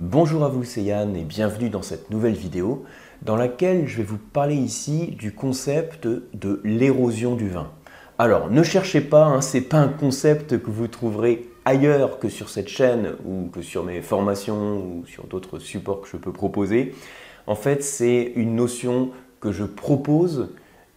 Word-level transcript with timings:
Bonjour 0.00 0.44
à 0.44 0.48
vous, 0.48 0.62
c'est 0.62 0.82
Yann 0.82 1.16
et 1.16 1.24
bienvenue 1.24 1.70
dans 1.70 1.82
cette 1.82 2.12
nouvelle 2.12 2.36
vidéo 2.36 2.84
dans 3.22 3.34
laquelle 3.34 3.88
je 3.88 3.96
vais 3.96 4.04
vous 4.04 4.16
parler 4.16 4.54
ici 4.54 5.16
du 5.18 5.34
concept 5.34 6.06
de 6.06 6.60
l'érosion 6.62 7.34
du 7.34 7.48
vin. 7.48 7.72
Alors 8.16 8.48
ne 8.48 8.62
cherchez 8.62 9.00
pas, 9.00 9.24
hein, 9.24 9.40
ce 9.40 9.56
n'est 9.56 9.64
pas 9.64 9.78
un 9.78 9.88
concept 9.88 10.62
que 10.62 10.70
vous 10.70 10.86
trouverez 10.86 11.50
ailleurs 11.64 12.20
que 12.20 12.28
sur 12.28 12.48
cette 12.48 12.68
chaîne 12.68 13.16
ou 13.26 13.48
que 13.48 13.60
sur 13.60 13.82
mes 13.82 14.00
formations 14.00 14.76
ou 14.76 15.04
sur 15.04 15.26
d'autres 15.26 15.58
supports 15.58 16.02
que 16.02 16.08
je 16.08 16.16
peux 16.16 16.32
proposer. 16.32 16.94
En 17.48 17.56
fait, 17.56 17.82
c'est 17.82 18.34
une 18.36 18.54
notion 18.54 19.10
que 19.40 19.50
je 19.50 19.64
propose 19.64 20.50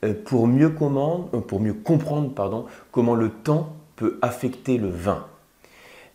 euh, 0.06 0.14
pour 0.14 0.46
mieux, 0.46 0.72
euh, 0.72 1.42
pour 1.42 1.60
mieux 1.60 1.74
comprendre 1.74 2.68
comment 2.92 3.16
le 3.16 3.30
temps 3.30 3.78
peut 3.96 4.20
affecter 4.22 4.78
le 4.78 4.90
vin. 4.90 5.26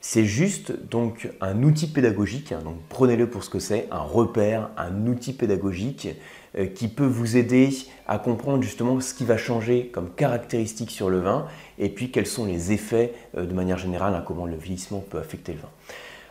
C'est 0.08 0.24
juste 0.24 0.72
donc 0.88 1.28
un 1.40 1.64
outil 1.64 1.88
pédagogique, 1.88 2.52
hein, 2.52 2.60
donc 2.62 2.76
prenez-le 2.88 3.28
pour 3.28 3.42
ce 3.42 3.50
que 3.50 3.58
c'est, 3.58 3.88
un 3.90 3.98
repère, 3.98 4.70
un 4.76 5.04
outil 5.08 5.32
pédagogique 5.32 6.10
euh, 6.56 6.66
qui 6.66 6.86
peut 6.86 7.04
vous 7.04 7.36
aider 7.36 7.70
à 8.06 8.20
comprendre 8.20 8.62
justement 8.62 9.00
ce 9.00 9.14
qui 9.14 9.24
va 9.24 9.36
changer 9.36 9.90
comme 9.92 10.10
caractéristique 10.14 10.92
sur 10.92 11.10
le 11.10 11.18
vin 11.18 11.48
et 11.80 11.88
puis 11.88 12.12
quels 12.12 12.28
sont 12.28 12.44
les 12.44 12.70
effets 12.70 13.14
euh, 13.36 13.46
de 13.46 13.52
manière 13.52 13.78
générale, 13.78 14.14
hein, 14.14 14.22
comment 14.24 14.46
le 14.46 14.54
vieillissement 14.54 15.00
peut 15.00 15.18
affecter 15.18 15.54
le 15.54 15.58
vin. 15.58 15.70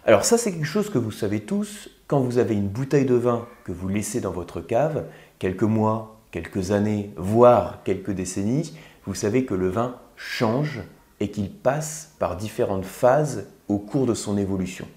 Alors 0.05 0.23
ça 0.23 0.37
c'est 0.37 0.53
quelque 0.53 0.63
chose 0.63 0.89
que 0.89 0.97
vous 0.97 1.11
savez 1.11 1.41
tous, 1.41 1.89
quand 2.07 2.21
vous 2.21 2.37
avez 2.37 2.53
une 2.53 2.69
bouteille 2.69 3.05
de 3.05 3.15
vin 3.15 3.45
que 3.65 3.73
vous 3.73 3.89
laissez 3.89 4.21
dans 4.21 4.31
votre 4.31 4.61
cave, 4.61 5.03
quelques 5.37 5.63
mois, 5.63 6.21
quelques 6.31 6.71
années, 6.71 7.11
voire 7.17 7.83
quelques 7.83 8.11
décennies, 8.11 8.73
vous 9.05 9.15
savez 9.15 9.43
que 9.43 9.53
le 9.53 9.67
vin 9.67 9.97
change 10.15 10.79
et 11.19 11.29
qu'il 11.29 11.49
passe 11.49 12.13
par 12.19 12.35
différentes 12.35 12.85
phases 12.85 13.47
au 13.67 13.77
cours 13.77 14.05
de 14.05 14.13
son 14.13 14.37
évolution. 14.37 14.87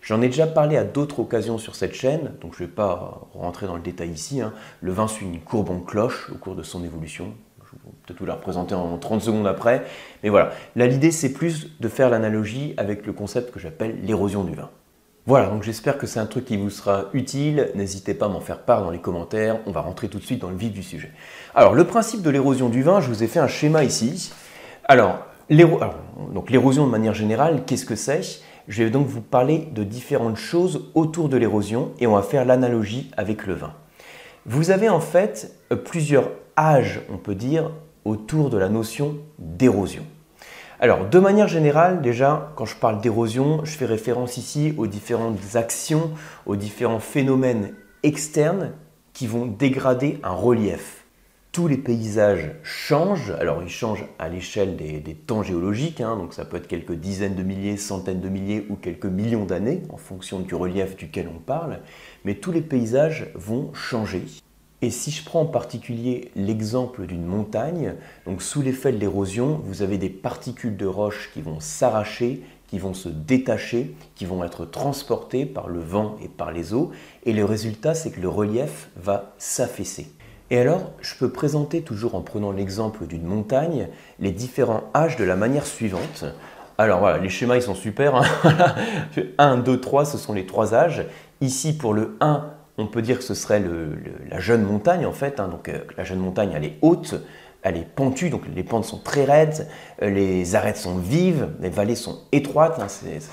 J'en 0.00 0.22
ai 0.22 0.28
déjà 0.28 0.46
parlé 0.46 0.76
à 0.76 0.84
d'autres 0.84 1.20
occasions 1.20 1.58
sur 1.58 1.74
cette 1.74 1.94
chaîne, 1.94 2.32
donc 2.40 2.54
je 2.56 2.62
ne 2.62 2.68
vais 2.68 2.72
pas 2.72 3.28
rentrer 3.34 3.66
dans 3.66 3.76
le 3.76 3.82
détail 3.82 4.10
ici. 4.10 4.40
Hein. 4.40 4.52
Le 4.80 4.92
vin 4.92 5.08
suit 5.08 5.26
une 5.26 5.40
courbe 5.40 5.70
en 5.70 5.80
cloche 5.80 6.30
au 6.30 6.36
cours 6.36 6.54
de 6.54 6.62
son 6.62 6.84
évolution. 6.84 7.34
Je 7.58 7.72
vais 7.72 7.92
peut-être 8.06 8.20
vous 8.20 8.26
la 8.26 8.34
représenter 8.34 8.74
en 8.74 8.96
30 8.96 9.20
secondes 9.20 9.46
après. 9.46 9.84
Mais 10.22 10.30
voilà, 10.30 10.52
là 10.76 10.86
l'idée 10.86 11.10
c'est 11.10 11.32
plus 11.32 11.78
de 11.78 11.88
faire 11.88 12.08
l'analogie 12.08 12.74
avec 12.76 13.06
le 13.06 13.12
concept 13.12 13.52
que 13.52 13.60
j'appelle 13.60 13.98
l'érosion 14.02 14.44
du 14.44 14.54
vin. 14.54 14.70
Voilà, 15.28 15.48
donc 15.48 15.62
j'espère 15.62 15.98
que 15.98 16.06
c'est 16.06 16.20
un 16.20 16.24
truc 16.24 16.46
qui 16.46 16.56
vous 16.56 16.70
sera 16.70 17.10
utile. 17.12 17.70
N'hésitez 17.74 18.14
pas 18.14 18.24
à 18.24 18.28
m'en 18.30 18.40
faire 18.40 18.60
part 18.60 18.82
dans 18.82 18.90
les 18.90 18.98
commentaires. 18.98 19.58
On 19.66 19.72
va 19.72 19.82
rentrer 19.82 20.08
tout 20.08 20.18
de 20.18 20.24
suite 20.24 20.40
dans 20.40 20.48
le 20.48 20.56
vif 20.56 20.72
du 20.72 20.82
sujet. 20.82 21.12
Alors, 21.54 21.74
le 21.74 21.84
principe 21.84 22.22
de 22.22 22.30
l'érosion 22.30 22.70
du 22.70 22.82
vin, 22.82 23.02
je 23.02 23.08
vous 23.08 23.22
ai 23.22 23.26
fait 23.26 23.38
un 23.38 23.46
schéma 23.46 23.84
ici. 23.84 24.32
Alors, 24.84 25.27
l'érosion 25.50 26.86
de 26.86 26.90
manière 26.90 27.14
générale, 27.14 27.64
qu'est-ce 27.66 27.86
que 27.86 27.96
c'est? 27.96 28.40
Je 28.68 28.82
vais 28.82 28.90
donc 28.90 29.06
vous 29.06 29.22
parler 29.22 29.68
de 29.72 29.82
différentes 29.82 30.36
choses 30.36 30.90
autour 30.94 31.28
de 31.28 31.38
l'érosion 31.38 31.92
et 32.00 32.06
on 32.06 32.14
va 32.14 32.22
faire 32.22 32.44
l'analogie 32.44 33.10
avec 33.16 33.46
le 33.46 33.54
vin. 33.54 33.72
Vous 34.44 34.70
avez 34.70 34.88
en 34.88 35.00
fait 35.00 35.54
euh, 35.72 35.76
plusieurs 35.76 36.30
âges, 36.56 37.00
on 37.10 37.16
peut 37.16 37.34
dire, 37.34 37.70
autour 38.04 38.50
de 38.50 38.58
la 38.58 38.68
notion 38.68 39.16
d'érosion. 39.38 40.04
Alors, 40.80 41.06
de 41.06 41.18
manière 41.18 41.48
générale, 41.48 42.02
déjà, 42.02 42.52
quand 42.54 42.64
je 42.64 42.76
parle 42.76 43.00
d'érosion, 43.00 43.64
je 43.64 43.76
fais 43.76 43.84
référence 43.84 44.36
ici 44.36 44.74
aux 44.76 44.86
différentes 44.86 45.56
actions, 45.56 46.12
aux 46.46 46.56
différents 46.56 47.00
phénomènes 47.00 47.74
externes 48.02 48.72
qui 49.12 49.26
vont 49.26 49.46
dégrader 49.46 50.20
un 50.22 50.30
relief 50.30 51.04
tous 51.52 51.66
les 51.66 51.76
paysages 51.76 52.52
changent. 52.62 53.32
Alors 53.38 53.62
ils 53.62 53.68
changent 53.68 54.06
à 54.18 54.28
l'échelle 54.28 54.76
des, 54.76 55.14
temps 55.14 55.42
géologiques, 55.42 56.00
hein. 56.00 56.16
donc 56.16 56.34
ça 56.34 56.44
peut 56.44 56.56
être 56.56 56.68
quelques 56.68 56.94
dizaines 56.94 57.34
de 57.34 57.42
milliers, 57.42 57.76
centaines 57.76 58.20
de 58.20 58.28
milliers 58.28 58.66
ou 58.68 58.76
quelques 58.76 59.06
millions 59.06 59.44
d'années 59.44 59.82
en 59.90 59.96
fonction 59.96 60.40
du 60.40 60.54
relief 60.54 60.96
duquel 60.96 61.28
on 61.34 61.38
parle, 61.38 61.80
mais 62.24 62.34
tous 62.34 62.52
les 62.52 62.60
paysages 62.60 63.28
vont 63.34 63.72
changer. 63.74 64.24
Et 64.80 64.90
si 64.90 65.10
je 65.10 65.24
prends 65.24 65.40
en 65.40 65.46
particulier 65.46 66.30
l'exemple 66.36 67.06
d'une 67.06 67.24
montagne, 67.24 67.94
donc 68.26 68.42
sous 68.42 68.62
l'effet 68.62 68.92
de 68.92 68.98
l'érosion, 68.98 69.60
vous 69.64 69.82
avez 69.82 69.98
des 69.98 70.10
particules 70.10 70.76
de 70.76 70.86
roche 70.86 71.30
qui 71.34 71.42
vont 71.42 71.58
s'arracher, 71.58 72.44
qui 72.68 72.78
vont 72.78 72.94
se 72.94 73.08
détacher, 73.08 73.96
qui 74.14 74.24
vont 74.24 74.44
être 74.44 74.64
transportées 74.66 75.46
par 75.46 75.68
le 75.68 75.80
vent 75.80 76.16
et 76.22 76.28
par 76.28 76.52
les 76.52 76.74
eaux, 76.74 76.92
et 77.24 77.32
le 77.32 77.44
résultat 77.44 77.94
c'est 77.94 78.12
que 78.12 78.20
le 78.20 78.28
relief 78.28 78.90
va 78.96 79.34
s'affaisser. 79.38 80.12
Et 80.50 80.58
alors, 80.58 80.92
je 81.00 81.14
peux 81.14 81.30
présenter, 81.30 81.82
toujours 81.82 82.14
en 82.14 82.22
prenant 82.22 82.52
l'exemple 82.52 83.06
d'une 83.06 83.24
montagne, 83.24 83.88
les 84.18 84.30
différents 84.30 84.84
âges 84.94 85.16
de 85.16 85.24
la 85.24 85.36
manière 85.36 85.66
suivante. 85.66 86.24
Alors 86.78 87.00
voilà, 87.00 87.18
les 87.18 87.28
schémas 87.28 87.56
ils 87.56 87.62
sont 87.62 87.74
super. 87.74 88.22
1, 89.38 89.56
2, 89.58 89.80
3, 89.80 90.04
ce 90.04 90.16
sont 90.16 90.32
les 90.32 90.46
trois 90.46 90.74
âges. 90.74 91.04
Ici, 91.40 91.76
pour 91.76 91.92
le 91.92 92.16
1, 92.20 92.44
on 92.78 92.86
peut 92.86 93.02
dire 93.02 93.18
que 93.18 93.24
ce 93.24 93.34
serait 93.34 93.62
la 94.30 94.38
jeune 94.38 94.62
montagne 94.62 95.04
en 95.04 95.12
fait. 95.12 95.40
Hein. 95.40 95.48
Donc 95.48 95.68
euh, 95.68 95.80
la 95.96 96.04
jeune 96.04 96.20
montagne, 96.20 96.52
elle 96.54 96.64
est 96.64 96.78
haute, 96.80 97.16
elle 97.62 97.76
est 97.76 97.88
pentue, 97.88 98.30
donc 98.30 98.42
les 98.54 98.62
pentes 98.62 98.84
sont 98.84 98.98
très 98.98 99.24
raides, 99.24 99.68
euh, 100.02 100.10
les 100.10 100.54
arêtes 100.54 100.76
sont 100.76 100.96
vives, 100.96 101.48
les 101.60 101.70
vallées 101.70 101.96
sont 101.96 102.20
étroites. 102.30 102.78
Hein. 102.80 102.86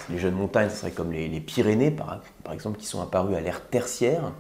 les 0.09 0.18
jeunes 0.18 0.34
montagnes, 0.34 0.69
ce 0.69 0.78
serait 0.78 0.91
comme 0.91 1.12
les, 1.12 1.40
Pyrénées 1.40 1.91
par, 1.91 2.22
par 2.44 2.53
exemple, 2.53 2.80
qui 2.80 2.88
sont 2.88 3.02
apparues 3.02 3.35
à 3.35 3.41
l'ère 3.41 3.68
tertiaire. 3.68 4.31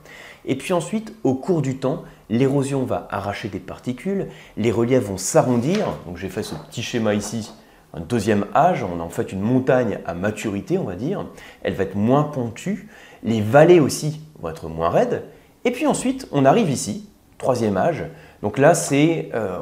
Et 0.45 0.55
puis 0.55 0.73
ensuite, 0.73 1.13
au 1.23 1.35
cours 1.35 1.61
du 1.61 1.77
temps, 1.77 2.03
l'érosion 2.29 2.83
va 2.83 3.07
arracher 3.11 3.47
des 3.47 3.59
particules, 3.59 4.27
les 4.57 4.71
reliefs 4.71 5.03
vont 5.03 5.17
s'arrondir. 5.17 5.85
Donc 6.07 6.17
j'ai 6.17 6.29
fait 6.29 6.43
ce 6.43 6.55
petit 6.55 6.81
schéma 6.81 7.13
ici, 7.13 7.51
un 7.93 8.01
deuxième 8.01 8.45
âge, 8.55 8.83
on 8.83 8.99
a 8.99 9.03
en 9.03 9.09
fait 9.09 9.31
une 9.31 9.41
montagne 9.41 9.99
à 10.05 10.15
maturité, 10.15 10.77
on 10.77 10.83
va 10.83 10.95
dire. 10.95 11.25
Elle 11.61 11.73
va 11.73 11.83
être 11.83 11.95
moins 11.95 12.23
pentue, 12.23 12.89
les 13.23 13.41
vallées 13.41 13.79
aussi 13.79 14.21
vont 14.39 14.49
être 14.49 14.67
moins 14.67 14.89
raides. 14.89 15.23
Et 15.63 15.71
puis 15.71 15.87
ensuite, 15.87 16.27
on 16.31 16.43
arrive 16.43 16.69
ici, 16.69 17.07
troisième 17.37 17.77
âge. 17.77 18.03
Donc 18.41 18.57
là, 18.57 18.73
c'est 18.73 19.29
euh, 19.33 19.59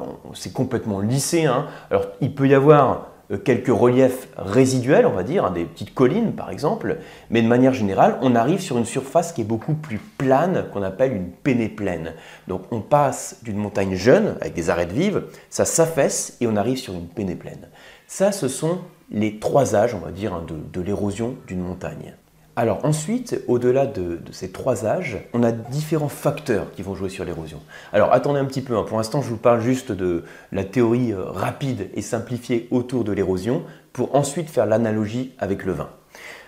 complètement 0.54 1.00
lissé. 1.00 1.46
Hein. 1.46 1.68
Alors, 1.90 2.08
il 2.22 2.34
peut 2.34 2.48
y 2.48 2.54
avoir 2.54 3.08
euh, 3.32 3.38
quelques 3.38 3.68
reliefs 3.68 4.28
résiduels, 4.38 5.06
on 5.06 5.12
va 5.14 5.24
dire, 5.24 5.46
hein, 5.46 5.52
des 5.52 5.66
petites 5.66 5.94
collines 5.94 6.34
par 6.34 6.50
exemple, 6.50 6.98
mais 7.30 7.42
de 7.42 7.48
manière 7.48 7.74
générale, 7.74 8.18
on 8.22 8.36
arrive 8.36 8.60
sur 8.60 8.78
une 8.78 8.86
surface 8.86 9.32
qui 9.32 9.42
est 9.42 9.46
beaucoup 9.46 9.76
plus 9.76 9.98
plane, 9.98 10.66
qu'on 10.74 10.84
appelle 10.84 11.14
une 11.14 11.30
pénéplaine. 11.30 12.14
Donc 12.48 12.64
on 12.72 12.82
passe 12.82 13.40
d'une 13.44 13.58
montagne 13.58 13.96
jeune, 13.96 14.36
avec 14.42 14.54
des 14.54 14.70
arêtes 14.70 14.92
vives, 14.92 15.24
ça 15.50 15.66
s'affaisse 15.66 16.38
et 16.42 16.48
on 16.48 16.56
arrive 16.56 16.78
sur 16.78 16.94
une 16.94 17.08
pénéplaine. 17.08 17.70
Ça, 18.08 18.32
ce 18.32 18.48
sont 18.48 18.80
les 19.10 19.40
trois 19.40 19.76
âges, 19.76 19.96
on 19.96 20.00
va 20.00 20.12
dire, 20.12 20.34
hein, 20.34 20.46
de 20.48 20.82
l'érosion 20.82 21.36
d'une 21.48 21.62
montagne. 21.62 22.16
Alors 22.56 22.86
ensuite, 22.86 23.42
au-delà 23.48 23.88
de, 23.88 24.20
ces 24.32 24.52
trois 24.52 24.86
âges, 24.86 25.18
on 25.34 25.42
a 25.42 25.52
différents 25.52 26.10
facteurs 26.10 26.72
qui 26.72 26.84
vont 26.84 26.94
jouer 26.94 27.10
sur 27.10 27.26
l'érosion. 27.26 27.60
Alors 27.92 28.14
attendez 28.14 28.40
un 28.40 28.46
petit 28.46 28.62
peu, 28.62 28.78
hein. 28.78 28.86
pour 28.88 28.98
l'instant 28.98 29.24
je 29.24 29.30
vous 29.30 29.38
parle 29.38 29.60
juste 29.60 29.92
de 29.92 30.24
la 30.52 30.64
théorie 30.64 31.14
euh, 31.14 31.24
rapide 31.24 31.90
et 31.96 32.04
simplifiée 32.04 32.68
autour 32.70 33.06
de 33.06 33.12
l'érosion, 33.12 33.64
pour 33.92 34.16
ensuite 34.16 34.50
faire 34.52 34.68
l'analogie 34.68 35.34
avec 35.40 35.66
le 35.66 35.72
vin. 35.72 35.90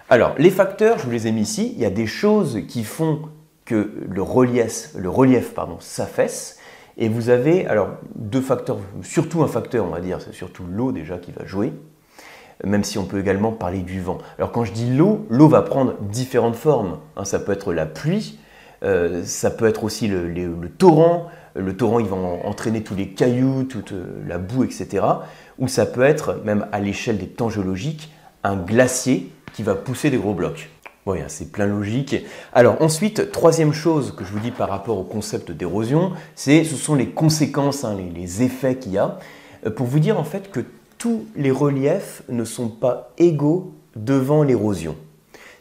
Alors 0.08 0.36
les 0.38 0.52
facteurs, 0.52 1.00
je 1.00 1.06
vous 1.06 1.12
les 1.12 1.26
ai 1.26 1.32
mis 1.32 1.42
ici, 1.42 1.74
il 1.76 1.82
y 1.82 1.86
a 1.86 1.90
des 1.90 2.08
choses 2.08 2.62
qui 2.68 2.84
font 2.84 3.24
que 3.66 3.92
le 4.08 4.22
relief, 4.22 4.92
le 4.96 5.10
relief 5.10 5.56
pardon, 5.56 5.78
s'affaisse, 5.80 6.60
et 6.98 7.10
vous 7.10 7.30
avez 7.30 7.66
alors 7.66 7.90
deux 8.14 8.42
facteurs, 8.42 8.78
surtout 9.02 9.42
un 9.42 9.48
facteur 9.48 9.86
on 9.86 9.90
va 9.90 10.02
dire, 10.02 10.22
c'est 10.22 10.36
surtout 10.36 10.66
l'eau 10.70 10.92
déjà 10.92 11.18
qui 11.18 11.32
va 11.32 11.46
jouer, 11.46 11.74
même 12.64 12.84
si 12.84 12.98
on 12.98 13.06
peut 13.06 13.20
également 13.20 13.52
parler 13.52 13.80
du 13.80 14.02
vent. 14.02 14.18
Alors 14.38 14.52
quand 14.52 14.64
je 14.64 14.72
dis 14.72 14.90
l'eau, 14.90 15.26
l'eau 15.30 15.48
va 15.48 15.62
prendre 15.62 15.96
différentes 16.02 16.56
formes. 16.56 17.00
Hein. 17.18 17.26
ça 17.26 17.40
peut 17.40 17.52
être 17.52 17.74
la 17.74 17.86
pluie, 17.86 18.40
euh, 18.84 19.24
ça 19.26 19.50
peut 19.50 19.68
être 19.68 19.84
aussi 19.84 20.08
le, 20.08 20.70
torrent. 20.78 21.28
Le 21.56 21.76
torrent, 21.76 22.00
il 22.00 22.08
va 22.08 22.16
entraîner 22.16 22.84
tous 22.84 22.96
les 22.96 23.10
cailloux, 23.10 23.64
toute 23.64 23.94
euh, 23.94 24.22
la 24.28 24.38
boue, 24.38 24.64
etc. 24.64 25.06
Ou 25.58 25.68
ça 25.68 25.86
peut 25.86 26.04
être, 26.04 26.42
même 26.44 26.68
à 26.72 26.80
l'échelle 26.80 27.18
des 27.18 27.28
temps 27.28 27.50
géologiques, 27.50 28.12
un 28.44 28.58
glacier 28.58 29.32
qui 29.54 29.64
va 29.64 29.76
pousser 29.76 30.10
des 30.10 30.18
gros 30.18 30.34
blocs. 30.34 30.70
Oui, 31.06 31.20
c'est 31.28 31.52
plein 31.52 31.68
logique. 31.68 32.16
Alors 32.52 32.82
ensuite, 32.82 33.32
troisième 33.32 33.74
chose 33.74 34.14
que 34.16 34.26
je 34.26 34.32
vous 34.32 34.40
dis 34.40 34.52
par 34.52 34.70
rapport 34.70 34.98
au 34.98 35.04
concept 35.04 35.52
d'érosion, 35.52 36.14
c'est 36.34 36.64
ce 36.64 36.76
sont 36.76 36.96
les 36.96 37.10
conséquences, 37.10 37.86
hein, 37.86 37.96
les, 37.96 38.10
les 38.10 38.42
effets 38.42 38.76
qu'il 38.76 38.94
y 38.94 38.98
a. 38.98 39.20
Euh, 39.66 39.70
pour 39.70 39.86
vous 39.86 40.00
dire 40.00 40.20
en 40.20 40.24
fait 40.24 40.52
que 40.52 40.62
tous 41.06 41.28
les 41.36 41.52
reliefs 41.52 42.24
ne 42.30 42.44
sont 42.44 42.68
pas 42.68 43.12
égaux 43.20 43.76
devant 43.96 44.42
l'érosion. 44.42 44.96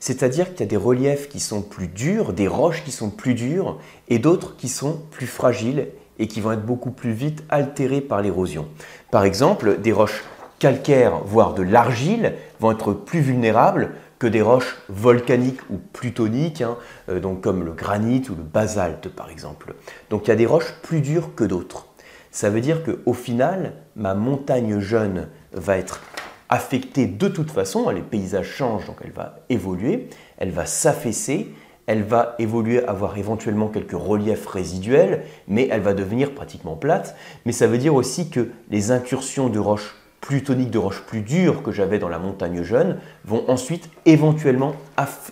C'est-à-dire 0.00 0.52
qu'il 0.52 0.60
y 0.60 0.62
a 0.62 0.70
des 0.70 0.78
reliefs 0.78 1.28
qui 1.28 1.38
sont 1.38 1.60
plus 1.60 1.86
durs, 1.86 2.32
des 2.32 2.48
roches 2.48 2.82
qui 2.82 2.90
sont 2.90 3.10
plus 3.10 3.34
dures, 3.34 3.78
et 4.08 4.18
d'autres 4.18 4.56
qui 4.56 4.68
sont 4.68 5.02
plus 5.10 5.26
fragiles 5.26 5.88
et 6.18 6.28
qui 6.28 6.40
vont 6.40 6.52
être 6.52 6.64
beaucoup 6.64 6.92
plus 6.92 7.12
vite 7.12 7.44
altérées 7.50 8.00
par 8.00 8.22
l'érosion. 8.22 8.68
Par 9.10 9.26
exemple, 9.26 9.82
des 9.82 9.92
roches 9.92 10.24
calcaires, 10.60 11.18
voire 11.26 11.52
de 11.52 11.62
l'argile, 11.62 12.32
vont 12.58 12.72
être 12.72 12.94
plus 12.94 13.20
vulnérables 13.20 13.90
que 14.18 14.26
des 14.26 14.40
roches 14.40 14.78
volcaniques 14.88 15.60
ou 15.68 15.76
plutoniques, 15.76 16.62
hein, 16.62 16.78
euh, 17.10 17.20
donc 17.20 17.42
comme 17.42 17.66
le 17.66 17.72
granit 17.72 18.22
ou 18.30 18.34
le 18.34 18.44
basalte 18.44 19.10
par 19.10 19.28
exemple. 19.28 19.74
Donc 20.08 20.26
il 20.26 20.28
y 20.28 20.32
a 20.32 20.36
des 20.36 20.46
roches 20.46 20.72
plus 20.82 21.02
dures 21.02 21.34
que 21.34 21.44
d'autres. 21.44 21.88
Ça 22.34 22.50
veut 22.50 22.60
dire 22.60 22.82
qu'au 22.82 23.12
final, 23.12 23.74
ma 23.94 24.14
montagne 24.14 24.80
jeune 24.80 25.28
va 25.52 25.78
être 25.78 26.02
affectée 26.48 27.06
de 27.06 27.28
toute 27.28 27.52
façon, 27.52 27.88
les 27.90 28.02
paysages 28.02 28.48
changent, 28.48 28.88
donc 28.88 28.96
elle 29.04 29.12
va 29.12 29.36
évoluer, 29.50 30.08
elle 30.38 30.50
va 30.50 30.66
s'affaisser, 30.66 31.54
elle 31.86 32.02
va 32.02 32.34
évoluer, 32.40 32.84
avoir 32.86 33.18
éventuellement 33.18 33.68
quelques 33.68 33.92
reliefs 33.92 34.48
résiduels, 34.48 35.22
mais 35.46 35.68
elle 35.70 35.82
va 35.82 35.94
devenir 35.94 36.34
pratiquement 36.34 36.74
plate. 36.74 37.14
Mais 37.46 37.52
ça 37.52 37.68
veut 37.68 37.78
dire 37.78 37.94
aussi 37.94 38.30
que 38.30 38.50
les 38.68 38.90
incursions 38.90 39.48
de 39.48 39.60
roches 39.60 39.94
plus 40.20 40.42
toniques, 40.42 40.72
de 40.72 40.78
roches 40.78 41.02
plus 41.02 41.20
dures 41.20 41.62
que 41.62 41.70
j'avais 41.70 42.00
dans 42.00 42.08
la 42.08 42.18
montagne 42.18 42.64
jeune, 42.64 42.98
vont 43.24 43.48
ensuite 43.48 43.88
éventuellement 44.06 44.74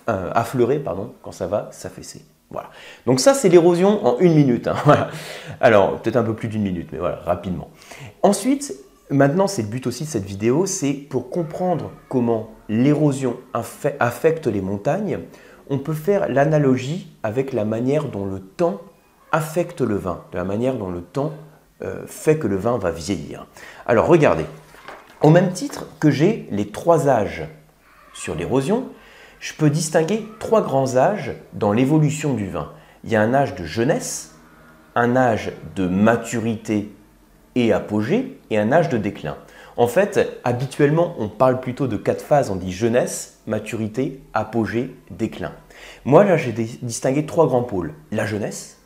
euh, 0.08 0.30
affleurer 0.34 0.80
quand 1.20 1.32
ça 1.32 1.48
va 1.48 1.68
s'affaisser. 1.72 2.24
Donc 3.06 3.20
ça, 3.20 3.34
c'est 3.34 3.48
l'érosion 3.48 4.04
en 4.06 4.18
une 4.18 4.34
minute. 4.34 4.68
Hein. 4.68 4.76
Alors, 5.60 6.00
peut-être 6.00 6.16
un 6.16 6.22
peu 6.22 6.34
plus 6.34 6.48
d'une 6.48 6.62
minute, 6.62 6.88
mais 6.92 6.98
voilà, 6.98 7.16
rapidement. 7.24 7.70
Ensuite, 8.22 8.74
maintenant, 9.10 9.46
c'est 9.46 9.62
le 9.62 9.68
but 9.68 9.86
aussi 9.86 10.04
de 10.04 10.08
cette 10.08 10.24
vidéo, 10.24 10.66
c'est 10.66 10.92
pour 10.92 11.30
comprendre 11.30 11.90
comment 12.08 12.50
l'érosion 12.68 13.36
affecte 13.52 14.46
les 14.46 14.60
montagnes, 14.60 15.20
on 15.68 15.78
peut 15.78 15.94
faire 15.94 16.28
l'analogie 16.28 17.08
avec 17.22 17.52
la 17.52 17.64
manière 17.64 18.06
dont 18.06 18.26
le 18.26 18.40
temps 18.40 18.80
affecte 19.30 19.80
le 19.80 19.96
vin, 19.96 20.24
de 20.32 20.36
la 20.36 20.44
manière 20.44 20.74
dont 20.74 20.90
le 20.90 21.00
temps 21.00 21.32
euh, 21.82 22.04
fait 22.06 22.38
que 22.38 22.46
le 22.46 22.56
vin 22.56 22.78
va 22.78 22.90
vieillir. 22.90 23.46
Alors 23.86 24.06
regardez, 24.06 24.44
au 25.22 25.30
même 25.30 25.52
titre 25.52 25.86
que 26.00 26.10
j'ai 26.10 26.46
les 26.50 26.68
trois 26.68 27.08
âges 27.08 27.48
sur 28.12 28.34
l'érosion, 28.34 28.88
je 29.42 29.52
peux 29.54 29.70
distinguer 29.70 30.24
trois 30.38 30.62
grands 30.62 30.96
âges 30.96 31.32
dans 31.52 31.72
l'évolution 31.72 32.32
du 32.32 32.48
vin. 32.48 32.70
Il 33.02 33.10
y 33.10 33.16
a 33.16 33.20
un 33.20 33.34
âge 33.34 33.56
de 33.56 33.64
jeunesse, 33.64 34.36
un 34.94 35.16
âge 35.16 35.50
de 35.74 35.88
maturité 35.88 36.94
et 37.56 37.72
apogée, 37.72 38.38
et 38.50 38.58
un 38.58 38.70
âge 38.70 38.88
de 38.88 38.98
déclin. 38.98 39.36
En 39.76 39.88
fait, 39.88 40.40
habituellement, 40.44 41.16
on 41.18 41.28
parle 41.28 41.60
plutôt 41.60 41.88
de 41.88 41.96
quatre 41.96 42.22
phases. 42.22 42.50
On 42.50 42.56
dit 42.56 42.70
jeunesse, 42.70 43.40
maturité, 43.48 44.22
apogée, 44.32 44.94
déclin. 45.10 45.50
Moi, 46.04 46.22
là, 46.22 46.36
j'ai 46.36 46.52
distingué 46.52 47.26
trois 47.26 47.48
grands 47.48 47.64
pôles. 47.64 47.94
La 48.12 48.26
jeunesse, 48.26 48.78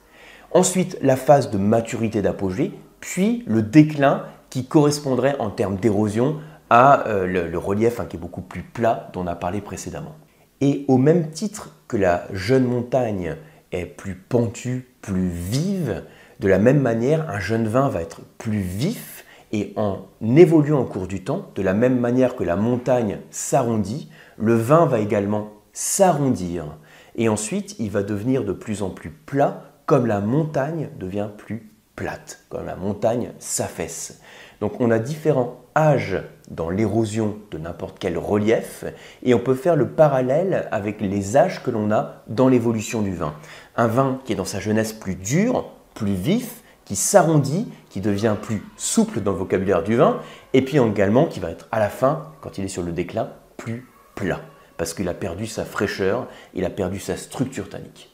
ensuite 0.53 0.97
la 1.03 1.17
phase 1.17 1.51
de 1.51 1.59
maturité 1.59 2.23
d'apogée, 2.23 2.73
puis 3.01 3.45
le 3.47 3.61
déclin 3.61 4.25
qui 4.49 4.65
correspondrait 4.65 5.37
en 5.39 5.51
termes 5.51 5.77
d'érosion 5.77 6.37
à 6.71 7.07
euh, 7.09 7.27
le, 7.27 7.59
relief 7.59 8.01
hein, 8.01 8.07
qui 8.09 8.17
est 8.17 8.21
beaucoup 8.21 8.41
plus 8.41 8.63
plat 8.63 9.11
dont 9.13 9.21
on 9.21 9.27
a 9.27 9.35
parlé 9.35 9.61
précédemment. 9.61 10.15
Et 10.61 10.85
au 10.89 10.97
même 10.97 11.31
titre 11.31 11.75
que 11.89 11.97
la 11.97 12.27
jeune 12.33 12.65
montagne 12.65 13.37
est 13.73 13.87
plus 13.87 14.15
pentue, 14.15 14.89
plus 15.03 15.29
vive, 15.29 16.05
de 16.41 16.49
la 16.49 16.59
même 16.59 16.81
manière, 16.81 17.29
un 17.31 17.41
jeune 17.41 17.69
vin 17.69 17.89
va 17.89 18.03
être 18.03 18.21
plus 18.39 18.61
vif, 18.61 19.25
et 19.53 19.73
en 19.77 20.07
évoluant 20.37 20.81
au 20.81 20.85
cours 20.85 21.07
du 21.07 21.23
temps, 21.23 21.51
de 21.55 21.63
la 21.63 21.75
même 21.75 21.99
manière 21.99 22.37
que 22.37 22.45
la 22.45 22.57
montagne 22.57 23.19
s'arrondit, 23.31 24.11
le 24.37 24.55
vin 24.55 24.87
va 24.87 24.99
également 24.99 25.51
s'arrondir. 25.73 26.77
Et 27.15 27.29
ensuite, 27.29 27.77
il 27.79 27.91
va 27.91 28.03
devenir 28.03 28.45
de 28.45 28.53
plus 28.53 28.83
en 28.83 28.91
plus 28.91 29.11
plat, 29.11 29.63
comme 29.87 30.07
la 30.07 30.21
montagne 30.21 30.91
devient 30.99 31.29
plus 31.37 31.71
plate, 31.95 32.41
comme 32.51 32.67
la 32.67 32.77
montagne 32.77 33.31
s'affaisse. 33.39 34.21
Donc 34.61 34.81
on 34.81 34.91
a 34.91 34.99
différents 34.99 35.61
âges 35.77 36.23
dans 36.49 36.71
l'érosion 36.71 37.37
de 37.51 37.59
n'importe 37.59 37.99
quel 37.99 38.17
relief, 38.17 38.85
et 39.23 39.35
on 39.35 39.39
peut 39.39 39.55
faire 39.55 39.77
le 39.77 39.89
parallèle 39.89 40.69
avec 40.71 41.01
les 41.01 41.37
âges 41.37 41.63
que 41.63 41.71
l'on 41.71 41.91
a 41.91 42.23
dans 42.29 42.49
l'évolution 42.49 43.03
du 43.03 43.15
vin. 43.15 43.35
Un 43.77 43.89
vin 43.89 44.21
qui 44.25 44.33
est 44.33 44.37
dans 44.37 44.45
sa 44.45 44.61
jeunesse 44.61 44.93
plus 44.93 45.17
dur, 45.17 45.67
plus 45.95 46.15
vif, 46.15 46.63
qui 46.85 46.97
s'arrondit, 46.97 47.69
qui 47.91 48.01
devient 48.01 48.37
plus 48.41 48.63
souple 48.77 49.21
dans 49.21 49.33
le 49.33 49.39
vocabulaire 49.39 49.83
du 49.83 49.97
vin, 49.97 50.21
et 50.55 50.63
puis 50.63 50.79
également 50.79 51.27
qui 51.27 51.41
va 51.41 51.51
être 51.51 51.69
à 51.73 51.81
la 51.81 51.89
fin, 51.89 52.31
quand 52.41 52.59
il 52.59 52.65
est 52.65 52.69
sur 52.69 52.85
le 52.85 52.93
déclin, 52.93 53.31
plus 53.57 53.87
plat, 54.15 54.41
parce 54.77 54.95
qu'il 54.95 55.09
a 55.09 55.15
perdu 55.15 55.47
sa 55.47 55.65
fraîcheur, 55.65 56.29
il 56.55 56.65
a 56.65 56.71
perdu 56.71 57.01
sa 57.01 57.17
structure 57.17 57.69
tannique. 57.69 58.13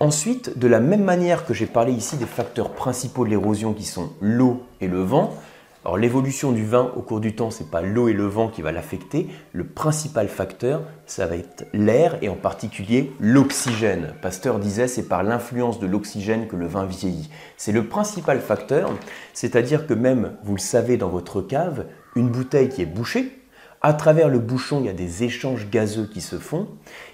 Ensuite, 0.00 0.58
de 0.58 0.68
la 0.68 0.80
même 0.80 1.02
manière 1.02 1.44
que 1.44 1.54
j'ai 1.54 1.66
parlé 1.66 1.92
ici 1.92 2.16
des 2.16 2.26
facteurs 2.26 2.70
principaux 2.70 3.24
de 3.24 3.30
l'érosion 3.30 3.72
qui 3.72 3.84
sont 3.84 4.10
l'eau 4.20 4.62
et 4.80 4.88
le 4.88 5.00
vent, 5.00 5.34
alors 5.88 5.96
l'évolution 5.96 6.52
du 6.52 6.66
vin 6.66 6.92
au 6.96 7.00
cours 7.00 7.18
du 7.18 7.34
temps, 7.34 7.50
ce 7.50 7.62
n'est 7.62 7.70
pas 7.70 7.80
l'eau 7.80 8.08
et 8.08 8.12
le 8.12 8.26
vent 8.26 8.48
qui 8.48 8.60
va 8.60 8.72
l'affecter. 8.72 9.26
Le 9.54 9.64
principal 9.64 10.28
facteur, 10.28 10.82
ça 11.06 11.26
va 11.26 11.36
être 11.36 11.64
l'air 11.72 12.18
et 12.20 12.28
en 12.28 12.34
particulier 12.34 13.10
l'oxygène. 13.20 14.12
Pasteur 14.20 14.58
disait 14.58 14.86
c'est 14.86 15.08
par 15.08 15.22
l'influence 15.22 15.80
de 15.80 15.86
l'oxygène 15.86 16.46
que 16.46 16.56
le 16.56 16.66
vin 16.66 16.84
vieillit. 16.84 17.30
C'est 17.56 17.72
le 17.72 17.86
principal 17.86 18.40
facteur, 18.40 18.92
c'est-à-dire 19.32 19.86
que 19.86 19.94
même, 19.94 20.36
vous 20.44 20.56
le 20.56 20.60
savez 20.60 20.98
dans 20.98 21.08
votre 21.08 21.40
cave, 21.40 21.86
une 22.16 22.28
bouteille 22.28 22.68
qui 22.68 22.82
est 22.82 22.84
bouchée, 22.84 23.32
à 23.80 23.92
travers 23.92 24.28
le 24.28 24.38
bouchon, 24.38 24.80
il 24.80 24.86
y 24.86 24.90
a 24.90 24.94
des 24.94 25.24
échanges 25.24 25.68
gazeux 25.70 26.08
qui 26.12 26.20
se 26.20 26.36
font, 26.36 26.68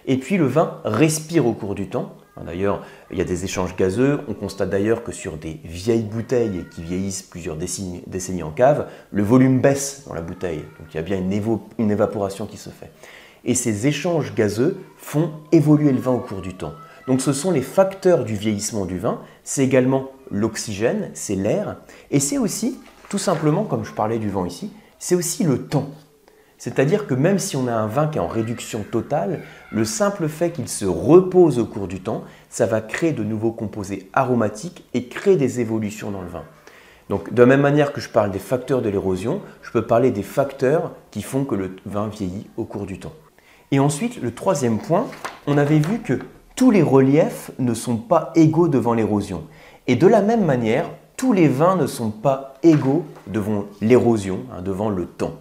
et 0.07 0.17
puis 0.17 0.37
le 0.37 0.47
vin 0.47 0.81
respire 0.85 1.47
au 1.47 1.53
cours 1.53 1.75
du 1.75 1.89
temps. 1.89 2.15
D'ailleurs, 2.45 2.85
il 3.13 3.19
y 3.19 3.21
a 3.21 3.25
des 3.25 3.45
échanges 3.45 3.77
gazeux. 3.77 4.21
On 4.27 4.35
constate 4.35 4.69
d'ailleurs 4.69 5.05
que 5.05 5.13
sur 5.13 5.37
des 5.37 5.61
vieilles 5.65 6.03
bouteilles 6.03 6.65
qui 6.75 6.83
vieillissent 6.83 7.23
plusieurs 7.23 7.57
décennies, 7.57 8.43
en 8.43 8.51
cave, 8.51 8.89
le 9.13 9.23
volume 9.23 9.61
baisse 9.61 10.03
dans 10.09 10.15
la 10.15 10.21
bouteille. 10.21 10.65
Donc 10.81 10.89
il 10.93 10.97
y 10.97 10.99
a 10.99 11.03
bien 11.03 11.19
une, 11.19 11.59
une 11.79 11.91
évaporation 11.93 12.47
qui 12.47 12.57
se 12.57 12.71
fait. 12.71 12.91
Et 13.45 13.55
ces 13.55 13.87
échanges 13.87 14.35
gazeux 14.35 14.79
font 14.97 15.31
évoluer 15.53 15.93
le 15.93 16.01
vin 16.01 16.13
au 16.13 16.19
cours 16.19 16.41
du 16.41 16.55
temps. 16.55 16.73
Donc 17.07 17.21
ce 17.21 17.33
sont 17.33 17.53
les 17.53 17.63
facteurs 17.63 18.25
du 18.25 18.35
vieillissement 18.35 18.85
du 18.85 18.99
vin. 18.99 19.21
C'est 19.45 19.63
également 19.63 20.11
l'oxygène, 20.31 21.11
c'est 21.15 21.37
l'air. 21.37 21.77
Et 22.11 22.19
c'est 22.19 22.39
aussi, 22.39 22.81
tout 23.11 23.19
simplement, 23.19 23.65
comme 23.65 23.85
je 23.85 23.93
parlais 23.93 24.19
du 24.19 24.29
vent 24.29 24.45
ici, 24.45 24.73
c'est 24.99 25.15
aussi 25.15 25.45
le 25.45 25.67
temps. 25.67 25.91
C'est-à-dire 26.65 27.07
que 27.07 27.13
même 27.13 27.39
si 27.39 27.59
on 27.59 27.69
a 27.69 27.75
un 27.75 27.87
vin 27.87 28.07
qui 28.07 28.17
est 28.17 28.23
en 28.23 28.27
réduction 28.27 28.87
totale, 28.91 29.43
le 29.71 29.85
simple 29.85 30.29
fait 30.29 30.51
qu'il 30.51 30.67
se 30.67 30.87
repose 30.87 31.59
au 31.59 31.67
cours 31.67 31.89
du 31.89 32.01
temps, 32.01 32.25
ça 32.49 32.65
va 32.65 32.81
créer 32.81 33.13
de 33.13 33.23
nouveaux 33.23 33.53
composés 33.53 34.09
aromatiques 34.15 34.83
et 34.95 35.09
créer 35.09 35.37
des 35.37 35.61
évolutions 35.61 36.11
dans 36.11 36.23
le 36.23 36.29
vin. 36.29 36.45
Donc 37.11 37.35
de 37.35 37.43
la 37.43 37.47
même 37.47 37.61
manière 37.61 37.93
que 37.93 38.01
je 38.01 38.09
parle 38.09 38.31
des 38.31 38.39
facteurs 38.39 38.81
de 38.81 38.89
l'érosion, 38.89 39.43
je 39.61 39.73
peux 39.73 39.83
parler 39.83 40.11
des 40.11 40.23
facteurs 40.23 40.93
qui 41.11 41.21
font 41.21 41.45
que 41.45 41.55
le 41.55 41.77
vin 41.85 42.09
vieillit 42.09 42.47
au 42.57 42.65
cours 42.65 42.87
du 42.87 42.99
temps. 42.99 43.13
Et 43.71 43.79
ensuite, 43.79 44.23
le 44.23 44.33
troisième 44.33 44.79
point, 44.79 45.07
on 45.47 45.59
avait 45.59 45.81
vu 45.81 45.99
que 45.99 46.19
tous 46.57 46.71
les 46.71 46.83
reliefs 46.83 47.51
ne 47.59 47.75
sont 47.75 47.99
pas 47.99 48.33
égaux 48.37 48.69
devant 48.69 48.95
l'érosion. 48.95 49.45
Et 49.87 49.97
de 49.97 50.07
la 50.07 50.23
même 50.23 50.47
manière, 50.47 50.89
tous 51.19 51.35
les 51.35 51.47
vins 51.47 51.77
ne 51.77 51.87
sont 51.87 52.11
pas 52.11 52.55
égaux 52.63 53.05
devant 53.27 53.67
l'érosion, 53.83 54.47
hein, 54.51 54.63
devant 54.63 54.89
le 54.89 55.05
temps. 55.05 55.35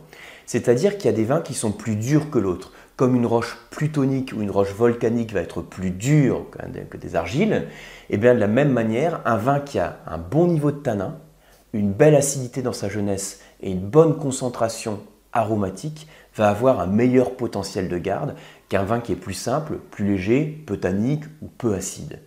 C'est-à-dire 0.46 0.98
qu'il 0.98 1.06
y 1.06 1.14
a 1.14 1.18
des 1.18 1.24
vins 1.24 1.42
qui 1.42 1.54
sont 1.54 1.72
plus 1.72 1.96
durs 1.96 2.30
que 2.30 2.40
l'autre. 2.40 2.72
Comme 2.96 3.16
une 3.16 3.26
roche 3.26 3.58
plutonique 3.72 4.34
ou 4.36 4.42
une 4.42 4.52
roche 4.52 4.74
volcanique 4.74 5.34
va 5.34 5.42
être 5.42 5.62
plus 5.62 5.90
dure 5.90 6.46
que 6.90 6.98
des 6.98 7.16
argiles, 7.16 7.68
et 8.10 8.16
eh 8.16 8.18
bien 8.18 8.36
de 8.36 8.40
la 8.40 8.48
même 8.48 8.72
manière, 8.72 9.22
un 9.26 9.38
vin 9.38 9.60
qui 9.60 9.80
a 9.80 9.98
un 10.06 10.20
bon 10.20 10.46
niveau 10.46 10.72
de 10.72 10.78
tanin, 10.78 11.18
une 11.74 11.92
belle 11.92 12.16
acidité 12.16 12.62
dans 12.62 12.74
sa 12.74 12.90
jeunesse 12.90 13.42
et 13.62 13.72
une 13.72 13.90
bonne 13.90 14.16
concentration 14.16 15.00
aromatique 15.32 16.08
va 16.36 16.50
avoir 16.50 16.80
un 16.80 16.88
meilleur 16.88 17.36
potentiel 17.36 17.90
de 17.90 17.98
garde 17.98 18.36
qu'un 18.70 18.84
vin 18.84 19.00
qui 19.00 19.12
est 19.12 19.18
plus 19.18 19.34
simple, 19.34 19.80
plus 19.92 20.06
léger, 20.06 20.64
peu 20.66 20.78
tannique 20.78 21.24
ou 21.42 21.48
peu 21.48 21.74
acide. 21.74 22.20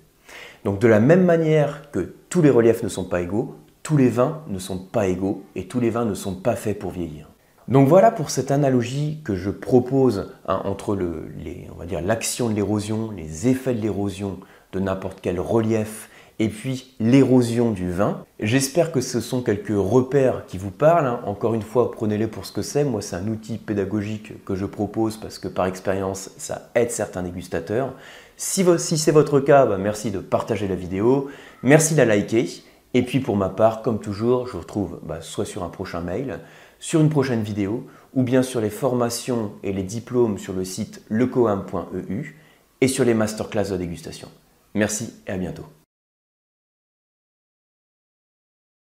Donc 0.65 0.81
de 0.81 0.89
la 0.89 0.99
même 1.01 1.25
manière 1.25 1.91
que 1.93 2.15
tous 2.29 2.43
les 2.43 2.51
reliefs 2.51 2.83
ne 2.83 2.89
sont 2.89 3.05
pas 3.05 3.21
égaux, 3.21 3.57
tous 3.85 3.97
les 3.97 4.09
vins 4.09 4.43
ne 4.49 4.59
sont 4.59 4.79
pas 4.79 5.07
égaux 5.07 5.45
et 5.55 5.69
tous 5.69 5.79
les 5.79 5.91
vins 5.91 6.05
ne 6.05 6.15
sont 6.15 6.35
pas 6.35 6.57
faits 6.57 6.79
pour 6.79 6.91
vieillir. 6.91 7.29
Donc 7.69 7.89
voilà 7.89 8.13
pour 8.13 8.31
cette 8.31 8.53
analogie 8.53 9.21
que 9.25 9.35
je 9.35 9.51
propose 9.51 10.33
hein, 10.47 10.61
entre 10.65 10.97
l'action 10.97 12.49
de 12.49 12.55
l'érosion, 12.55 13.11
les 13.11 13.49
effets 13.49 13.75
de 13.75 13.81
l'érosion 13.81 14.39
de 14.73 14.79
n'importe 14.79 15.19
quel 15.21 15.41
relief 15.41 16.09
et 16.39 16.49
puis 16.49 16.95
l'érosion 17.01 17.71
du 17.71 17.91
vin. 17.91 18.25
J'espère 18.39 18.93
que 18.93 19.01
ce 19.01 19.21
sont 19.21 19.43
quelques 19.43 19.75
repères 19.77 20.45
qui 20.47 20.59
vous 20.59 20.71
parlent. 20.71 21.07
Hein. 21.07 21.21
Encore 21.25 21.55
une 21.55 21.63
fois, 21.63 21.91
prenez-les 21.91 22.27
pour 22.27 22.45
ce 22.47 22.53
que 22.53 22.63
c'est. 22.63 22.85
Moi, 22.85 23.03
c'est 23.03 23.17
un 23.17 23.27
outil 23.27 23.59
pédagogique 23.59 24.45
que 24.45 24.55
je 24.55 24.67
propose 24.67 25.17
parce 25.17 25.39
que 25.39 25.49
par 25.49 25.67
expérience, 25.67 26.31
ça 26.37 26.71
aide 26.75 26.91
certains 26.91 27.23
dégustateurs. 27.23 27.95
Si, 28.37 28.65
c'est 28.99 29.13
votre 29.13 29.41
cas, 29.41 29.65
bah, 29.65 29.79
merci 29.79 30.11
de 30.11 30.19
partager 30.19 30.69
la 30.69 30.75
vidéo, 30.75 31.31
merci 31.63 31.95
de 31.95 31.99
la 31.99 32.05
liker. 32.05 32.63
Et 32.93 33.03
puis 33.03 33.21
pour 33.21 33.37
ma 33.37 33.49
part, 33.49 33.83
comme 33.83 33.99
toujours, 33.99 34.47
je 34.47 34.53
vous 34.53 34.61
retrouve 34.61 35.01
bah, 35.03 35.19
soit 35.21 35.47
sur 35.47 35.65
un 35.65 35.69
prochain 35.69 36.01
mail, 36.01 36.41
sur 36.79 37.01
une 37.01 37.11
prochaine 37.11 37.43
vidéo 37.43 37.87
ou 38.15 38.23
bien 38.23 38.43
sur 38.43 38.61
les 38.61 38.71
formations 38.71 39.53
et 39.63 39.73
les 39.73 39.83
diplômes 39.83 40.39
sur 40.39 40.53
le 40.53 40.65
site 40.65 41.03
lecoam.eu 41.09 42.37
et 42.81 42.89
sur 42.89 43.05
les 43.05 43.15
masterclass 43.15 43.71
de 43.71 43.77
dégustation. 43.77 44.29
Merci 44.75 45.15
et 45.27 45.31
à 45.31 45.39
bientôt. 45.39 45.65